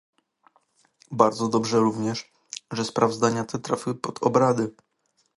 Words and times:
Bardzo 1.11 1.47
dobrze 1.47 1.79
również, 1.79 2.31
że 2.71 2.85
sprawozdania 2.85 3.45
te 3.45 3.59
trafiły 3.59 3.95
pod 3.95 4.23
obrady 4.23 4.71